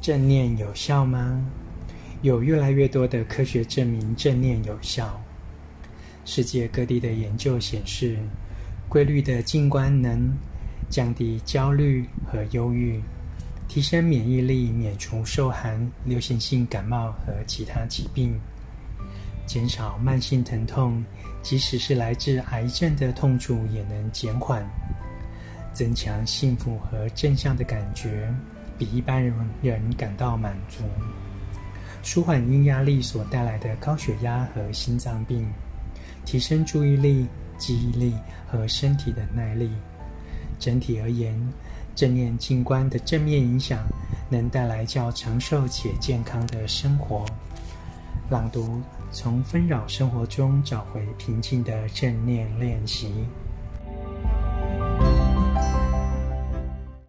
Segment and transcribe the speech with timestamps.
[0.00, 1.44] 正念有效吗？
[2.22, 5.18] 有越来越多的科学证明正念有效。
[6.24, 8.18] 世界各地的研究显示，
[8.88, 10.30] 规律的静观能
[10.90, 13.00] 降低焦虑和忧郁，
[13.68, 18.38] 提升免疫力，免除受寒、流行性感冒和其他疾病，
[19.46, 21.02] 减少慢性疼痛，
[21.42, 24.62] 即使是来自癌症的痛楚也能减缓，
[25.72, 28.32] 增强幸福和正向的感觉。
[28.78, 30.84] 比一般人人感到满足，
[32.02, 35.46] 舒缓因压力所带来的高血压和心脏病，
[36.24, 37.26] 提升注意力、
[37.58, 38.14] 记忆力
[38.48, 39.70] 和身体的耐力。
[40.58, 41.38] 整体而言，
[41.94, 43.86] 正念静观的正面影响
[44.30, 47.26] 能带来较长寿且健康的生活。
[48.30, 48.80] 朗读：
[49.12, 53.12] 从纷扰生活中找回平静的正念练习。